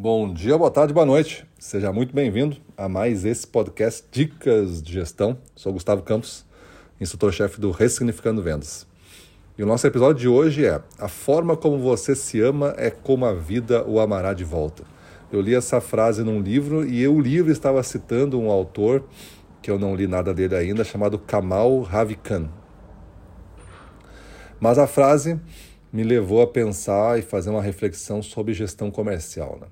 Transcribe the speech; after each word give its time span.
Bom 0.00 0.32
dia, 0.32 0.56
boa 0.56 0.70
tarde, 0.70 0.94
boa 0.94 1.04
noite. 1.04 1.44
Seja 1.58 1.92
muito 1.92 2.14
bem-vindo 2.14 2.56
a 2.76 2.88
mais 2.88 3.24
esse 3.24 3.44
podcast 3.44 4.04
Dicas 4.12 4.80
de 4.80 4.92
Gestão. 4.92 5.36
Sou 5.56 5.72
Gustavo 5.72 6.02
Campos, 6.02 6.46
instrutor-chefe 7.00 7.60
do 7.60 7.72
Ressignificando 7.72 8.40
Vendas. 8.40 8.86
E 9.58 9.62
o 9.64 9.66
nosso 9.66 9.84
episódio 9.88 10.20
de 10.20 10.28
hoje 10.28 10.64
é 10.64 10.80
A 11.00 11.08
forma 11.08 11.56
como 11.56 11.80
você 11.80 12.14
se 12.14 12.40
ama 12.40 12.74
é 12.76 12.90
como 12.90 13.26
a 13.26 13.34
vida 13.34 13.84
o 13.88 13.98
amará 13.98 14.34
de 14.34 14.44
volta. 14.44 14.84
Eu 15.32 15.40
li 15.40 15.52
essa 15.52 15.80
frase 15.80 16.22
num 16.22 16.40
livro 16.40 16.86
e 16.86 17.08
o 17.08 17.20
livro 17.20 17.50
estava 17.50 17.82
citando 17.82 18.38
um 18.38 18.52
autor 18.52 19.02
que 19.60 19.68
eu 19.68 19.80
não 19.80 19.96
li 19.96 20.06
nada 20.06 20.32
dele 20.32 20.54
ainda, 20.54 20.84
chamado 20.84 21.18
Kamal 21.18 21.80
Ravikant. 21.80 22.48
Mas 24.60 24.78
a 24.78 24.86
frase 24.86 25.40
me 25.92 26.02
levou 26.02 26.42
a 26.42 26.46
pensar 26.46 27.18
e 27.18 27.22
fazer 27.22 27.50
uma 27.50 27.62
reflexão 27.62 28.22
sobre 28.22 28.52
gestão 28.52 28.90
comercial. 28.90 29.58
Né? 29.60 29.66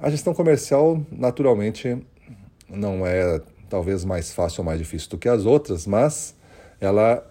A 0.00 0.10
gestão 0.10 0.32
comercial, 0.32 1.00
naturalmente, 1.10 1.98
não 2.68 3.06
é 3.06 3.40
talvez 3.68 4.04
mais 4.04 4.32
fácil 4.32 4.60
ou 4.60 4.64
mais 4.64 4.78
difícil 4.78 5.10
do 5.10 5.18
que 5.18 5.28
as 5.28 5.44
outras, 5.44 5.86
mas 5.86 6.34
ela 6.80 7.28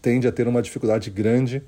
tende 0.00 0.28
a 0.28 0.32
ter 0.32 0.46
uma 0.46 0.62
dificuldade 0.62 1.10
grande 1.10 1.62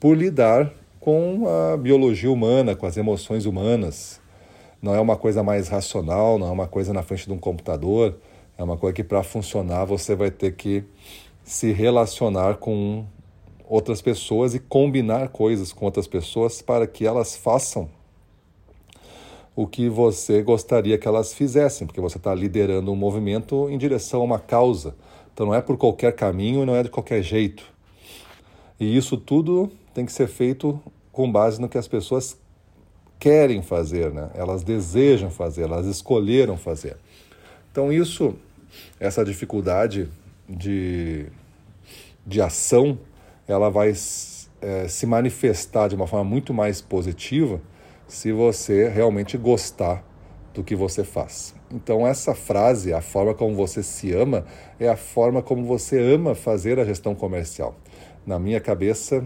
por 0.00 0.16
lidar 0.16 0.72
com 0.98 1.44
a 1.46 1.76
biologia 1.76 2.30
humana, 2.30 2.74
com 2.74 2.86
as 2.86 2.96
emoções 2.96 3.46
humanas. 3.46 4.20
Não 4.82 4.94
é 4.94 5.00
uma 5.00 5.16
coisa 5.16 5.42
mais 5.42 5.68
racional, 5.68 6.38
não 6.38 6.48
é 6.48 6.50
uma 6.50 6.66
coisa 6.66 6.92
na 6.92 7.02
frente 7.02 7.26
de 7.26 7.32
um 7.32 7.38
computador, 7.38 8.16
é 8.58 8.62
uma 8.62 8.76
coisa 8.76 8.94
que 8.94 9.04
para 9.04 9.22
funcionar 9.22 9.84
você 9.84 10.14
vai 10.14 10.30
ter 10.30 10.56
que 10.56 10.84
se 11.44 11.72
relacionar 11.72 12.56
com 12.56 13.04
outras 13.66 14.02
pessoas 14.02 14.54
e 14.54 14.58
combinar 14.58 15.28
coisas 15.28 15.72
com 15.72 15.84
outras 15.84 16.06
pessoas 16.06 16.60
para 16.60 16.86
que 16.86 17.06
elas 17.06 17.36
façam 17.36 17.88
o 19.56 19.66
que 19.66 19.88
você 19.88 20.42
gostaria 20.42 20.98
que 20.98 21.06
elas 21.06 21.32
fizessem, 21.32 21.86
porque 21.86 22.00
você 22.00 22.18
está 22.18 22.34
liderando 22.34 22.90
um 22.90 22.96
movimento 22.96 23.68
em 23.70 23.78
direção 23.78 24.20
a 24.20 24.24
uma 24.24 24.38
causa. 24.38 24.94
Então 25.32 25.46
não 25.46 25.54
é 25.54 25.60
por 25.60 25.76
qualquer 25.76 26.12
caminho 26.14 26.62
e 26.62 26.66
não 26.66 26.74
é 26.74 26.82
de 26.82 26.90
qualquer 26.90 27.22
jeito. 27.22 27.64
E 28.78 28.96
isso 28.96 29.16
tudo 29.16 29.70
tem 29.94 30.04
que 30.04 30.12
ser 30.12 30.26
feito 30.26 30.80
com 31.12 31.30
base 31.30 31.60
no 31.60 31.68
que 31.68 31.78
as 31.78 31.86
pessoas 31.86 32.36
querem 33.18 33.62
fazer, 33.62 34.12
né? 34.12 34.30
elas 34.34 34.62
desejam 34.62 35.30
fazer, 35.30 35.62
elas 35.62 35.86
escolheram 35.86 36.56
fazer. 36.56 36.96
Então, 37.70 37.92
isso, 37.92 38.34
essa 39.00 39.24
dificuldade 39.24 40.08
de, 40.48 41.26
de 42.26 42.40
ação, 42.40 42.98
ela 43.46 43.68
vai 43.70 43.92
é, 44.60 44.88
se 44.88 45.06
manifestar 45.06 45.88
de 45.88 45.94
uma 45.94 46.06
forma 46.06 46.24
muito 46.24 46.54
mais 46.54 46.80
positiva 46.80 47.60
se 48.06 48.32
você 48.32 48.88
realmente 48.88 49.36
gostar 49.36 50.04
do 50.52 50.62
que 50.62 50.76
você 50.76 51.02
faz. 51.02 51.54
Então, 51.70 52.06
essa 52.06 52.34
frase, 52.34 52.92
a 52.92 53.00
forma 53.00 53.34
como 53.34 53.56
você 53.56 53.82
se 53.82 54.12
ama, 54.12 54.44
é 54.78 54.88
a 54.88 54.96
forma 54.96 55.42
como 55.42 55.64
você 55.64 56.00
ama 56.00 56.34
fazer 56.34 56.78
a 56.78 56.84
gestão 56.84 57.14
comercial. 57.14 57.74
Na 58.24 58.38
minha 58.38 58.60
cabeça, 58.60 59.24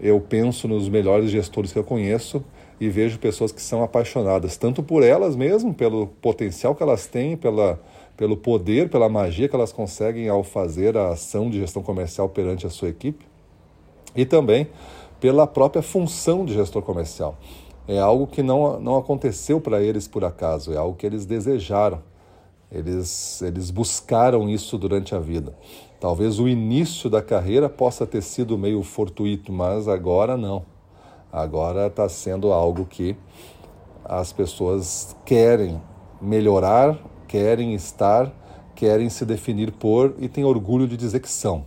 eu 0.00 0.20
penso 0.20 0.66
nos 0.66 0.88
melhores 0.88 1.30
gestores 1.30 1.72
que 1.72 1.78
eu 1.78 1.84
conheço 1.84 2.42
e 2.80 2.88
vejo 2.88 3.18
pessoas 3.18 3.52
que 3.52 3.62
são 3.62 3.82
apaixonadas, 3.82 4.56
tanto 4.56 4.82
por 4.82 5.02
elas 5.02 5.36
mesmo, 5.36 5.72
pelo 5.72 6.06
potencial 6.06 6.74
que 6.74 6.82
elas 6.82 7.06
têm, 7.06 7.36
pela, 7.36 7.80
pelo 8.16 8.36
poder, 8.36 8.88
pela 8.88 9.08
magia 9.08 9.48
que 9.48 9.54
elas 9.54 9.72
conseguem 9.72 10.28
ao 10.28 10.42
fazer 10.42 10.96
a 10.96 11.10
ação 11.10 11.48
de 11.48 11.60
gestão 11.60 11.82
comercial 11.82 12.28
perante 12.28 12.66
a 12.66 12.70
sua 12.70 12.88
equipe, 12.88 13.24
e 14.14 14.24
também 14.24 14.68
pela 15.20 15.46
própria 15.46 15.82
função 15.82 16.44
de 16.44 16.54
gestor 16.54 16.82
comercial. 16.82 17.36
É 17.86 17.98
algo 17.98 18.26
que 18.26 18.42
não, 18.42 18.80
não 18.80 18.96
aconteceu 18.96 19.60
para 19.60 19.82
eles 19.82 20.08
por 20.08 20.24
acaso, 20.24 20.72
é 20.72 20.76
algo 20.76 20.96
que 20.96 21.06
eles 21.06 21.26
desejaram. 21.26 22.02
Eles, 22.70 23.40
eles 23.40 23.70
buscaram 23.70 24.48
isso 24.48 24.76
durante 24.76 25.14
a 25.14 25.18
vida. 25.18 25.54
Talvez 26.00 26.40
o 26.40 26.48
início 26.48 27.08
da 27.08 27.22
carreira 27.22 27.68
possa 27.68 28.06
ter 28.06 28.22
sido 28.22 28.58
meio 28.58 28.82
fortuito, 28.82 29.52
mas 29.52 29.86
agora 29.86 30.36
não. 30.36 30.64
Agora 31.32 31.86
está 31.86 32.08
sendo 32.08 32.52
algo 32.52 32.84
que 32.84 33.16
as 34.04 34.32
pessoas 34.32 35.16
querem 35.24 35.80
melhorar, 36.20 36.98
querem 37.28 37.74
estar, 37.74 38.32
querem 38.74 39.08
se 39.08 39.24
definir 39.24 39.72
por 39.72 40.14
e 40.18 40.28
têm 40.28 40.44
orgulho 40.44 40.86
de 40.86 40.96
dizer 40.96 41.20
que 41.20 41.30
são 41.30 41.64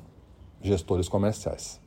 gestores 0.61 1.07
comerciais. 1.07 1.86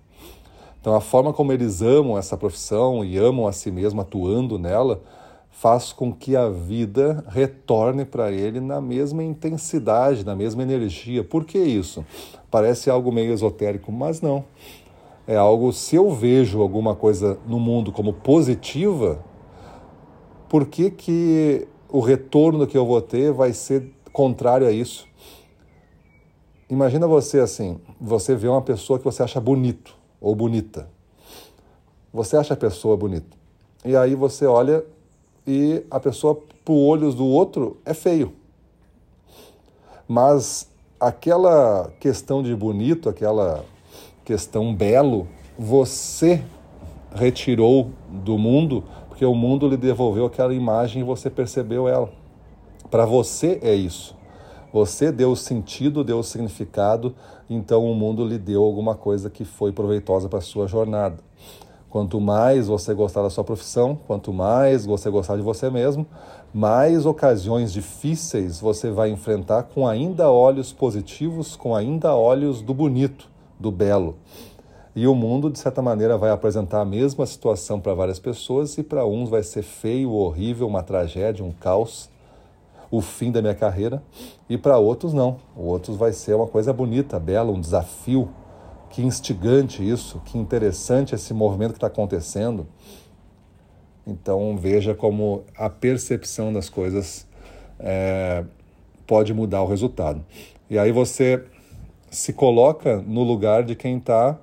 Então, 0.80 0.94
a 0.94 1.00
forma 1.00 1.32
como 1.32 1.52
eles 1.52 1.82
amam 1.82 2.16
essa 2.16 2.38
profissão 2.38 3.04
e 3.04 3.18
amam 3.18 3.46
a 3.46 3.52
si 3.52 3.70
mesmo 3.70 4.00
atuando 4.00 4.58
nela 4.58 5.02
faz 5.50 5.92
com 5.92 6.10
que 6.10 6.34
a 6.34 6.48
vida 6.48 7.22
retorne 7.28 8.06
para 8.06 8.32
ele 8.32 8.60
na 8.60 8.80
mesma 8.80 9.22
intensidade, 9.22 10.24
na 10.24 10.34
mesma 10.34 10.62
energia. 10.62 11.22
Por 11.22 11.44
que 11.44 11.58
isso? 11.58 12.02
Parece 12.50 12.88
algo 12.88 13.12
meio 13.12 13.30
esotérico, 13.30 13.92
mas 13.92 14.22
não. 14.22 14.42
É 15.26 15.36
algo, 15.36 15.70
se 15.70 15.96
eu 15.96 16.10
vejo 16.12 16.62
alguma 16.62 16.94
coisa 16.94 17.38
no 17.46 17.60
mundo 17.60 17.92
como 17.92 18.14
positiva, 18.14 19.22
por 20.48 20.64
que, 20.64 20.90
que 20.90 21.68
o 21.90 22.00
retorno 22.00 22.66
que 22.66 22.78
eu 22.78 22.86
vou 22.86 23.02
ter 23.02 23.32
vai 23.32 23.52
ser 23.52 23.92
contrário 24.14 24.66
a 24.66 24.72
isso? 24.72 25.06
Imagina 26.70 27.06
você 27.06 27.38
assim, 27.38 27.78
você 28.00 28.34
vê 28.34 28.48
uma 28.48 28.62
pessoa 28.62 28.98
que 28.98 29.04
você 29.04 29.22
acha 29.22 29.38
bonito 29.38 29.99
ou 30.20 30.34
bonita. 30.34 30.88
Você 32.12 32.36
acha 32.36 32.54
a 32.54 32.56
pessoa 32.56 32.96
bonita. 32.96 33.36
E 33.84 33.96
aí 33.96 34.14
você 34.14 34.44
olha 34.44 34.84
e 35.46 35.82
a 35.90 35.98
pessoa, 35.98 36.40
os 36.68 36.76
olhos 36.76 37.14
do 37.14 37.26
outro, 37.26 37.78
é 37.84 37.94
feio. 37.94 38.32
Mas 40.06 40.68
aquela 40.98 41.90
questão 41.98 42.42
de 42.42 42.54
bonito, 42.54 43.08
aquela 43.08 43.64
questão 44.24 44.74
belo, 44.74 45.26
você 45.58 46.44
retirou 47.14 47.90
do 48.08 48.38
mundo, 48.38 48.84
porque 49.08 49.24
o 49.24 49.34
mundo 49.34 49.68
lhe 49.68 49.76
devolveu 49.76 50.26
aquela 50.26 50.54
imagem 50.54 51.02
e 51.02 51.04
você 51.04 51.30
percebeu 51.30 51.88
ela. 51.88 52.12
Para 52.90 53.06
você 53.06 53.58
é 53.62 53.74
isso. 53.74 54.16
Você 54.72 55.10
deu 55.10 55.34
sentido, 55.34 56.04
deu 56.04 56.22
significado, 56.22 57.12
então 57.48 57.84
o 57.90 57.94
mundo 57.94 58.24
lhe 58.24 58.38
deu 58.38 58.62
alguma 58.62 58.94
coisa 58.94 59.28
que 59.28 59.44
foi 59.44 59.72
proveitosa 59.72 60.28
para 60.28 60.38
a 60.38 60.42
sua 60.42 60.68
jornada. 60.68 61.16
Quanto 61.88 62.20
mais 62.20 62.68
você 62.68 62.94
gostar 62.94 63.22
da 63.22 63.30
sua 63.30 63.42
profissão, 63.42 63.98
quanto 64.06 64.32
mais 64.32 64.86
você 64.86 65.10
gostar 65.10 65.34
de 65.34 65.42
você 65.42 65.68
mesmo, 65.68 66.06
mais 66.54 67.04
ocasiões 67.04 67.72
difíceis 67.72 68.60
você 68.60 68.92
vai 68.92 69.10
enfrentar 69.10 69.64
com 69.64 69.88
ainda 69.88 70.30
olhos 70.30 70.72
positivos, 70.72 71.56
com 71.56 71.74
ainda 71.74 72.14
olhos 72.14 72.62
do 72.62 72.72
bonito, 72.72 73.28
do 73.58 73.72
belo. 73.72 74.14
E 74.94 75.08
o 75.08 75.16
mundo, 75.16 75.50
de 75.50 75.58
certa 75.58 75.82
maneira, 75.82 76.16
vai 76.16 76.30
apresentar 76.30 76.80
a 76.80 76.84
mesma 76.84 77.26
situação 77.26 77.80
para 77.80 77.94
várias 77.94 78.20
pessoas 78.20 78.78
e 78.78 78.84
para 78.84 79.04
uns 79.04 79.28
vai 79.28 79.42
ser 79.42 79.62
feio, 79.62 80.12
horrível, 80.12 80.68
uma 80.68 80.84
tragédia, 80.84 81.44
um 81.44 81.50
caos 81.50 82.08
o 82.90 83.00
fim 83.00 83.30
da 83.30 83.40
minha 83.40 83.54
carreira, 83.54 84.02
e 84.48 84.58
para 84.58 84.78
outros 84.78 85.12
não. 85.12 85.38
Outros 85.54 85.96
vai 85.96 86.12
ser 86.12 86.34
uma 86.34 86.46
coisa 86.46 86.72
bonita, 86.72 87.18
bela, 87.18 87.52
um 87.52 87.60
desafio. 87.60 88.28
Que 88.90 89.02
instigante 89.02 89.88
isso, 89.88 90.20
que 90.24 90.36
interessante 90.36 91.14
esse 91.14 91.32
movimento 91.32 91.70
que 91.70 91.76
está 91.76 91.86
acontecendo. 91.86 92.66
Então 94.04 94.56
veja 94.56 94.94
como 94.94 95.44
a 95.56 95.70
percepção 95.70 96.52
das 96.52 96.68
coisas 96.68 97.28
é, 97.78 98.44
pode 99.06 99.32
mudar 99.32 99.62
o 99.62 99.66
resultado. 99.66 100.24
E 100.68 100.76
aí 100.76 100.90
você 100.90 101.44
se 102.10 102.32
coloca 102.32 102.96
no 103.00 103.22
lugar 103.22 103.62
de 103.62 103.76
quem 103.76 103.98
está 103.98 104.36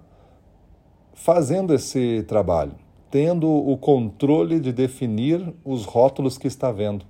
fazendo 1.13 1.73
esse 1.73 2.23
trabalho, 2.23 2.73
tendo 3.11 3.49
o 3.49 3.77
controle 3.77 4.59
de 4.61 4.71
definir 4.71 5.53
os 5.65 5.83
rótulos 5.83 6.37
que 6.37 6.47
está 6.47 6.71
vendo. 6.71 7.05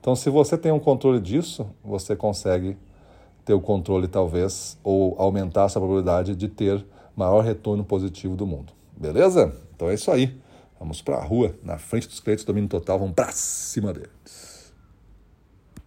Então, 0.00 0.16
se 0.16 0.30
você 0.30 0.56
tem 0.56 0.72
um 0.72 0.80
controle 0.80 1.20
disso, 1.20 1.66
você 1.84 2.16
consegue 2.16 2.76
ter 3.44 3.52
o 3.52 3.60
controle, 3.60 4.08
talvez, 4.08 4.78
ou 4.82 5.14
aumentar 5.18 5.66
essa 5.66 5.78
probabilidade 5.78 6.34
de 6.34 6.48
ter 6.48 6.84
maior 7.14 7.42
retorno 7.42 7.84
positivo 7.84 8.34
do 8.34 8.46
mundo. 8.46 8.72
Beleza? 8.96 9.54
Então 9.74 9.90
é 9.90 9.94
isso 9.94 10.10
aí. 10.10 10.38
Vamos 10.78 11.02
para 11.02 11.16
a 11.16 11.24
rua, 11.24 11.54
na 11.62 11.76
frente 11.78 12.08
dos 12.08 12.20
clientes, 12.20 12.44
domínio 12.44 12.68
total, 12.68 12.98
vamos 12.98 13.14
para 13.14 13.30
cima 13.32 13.92
deles. 13.92 14.59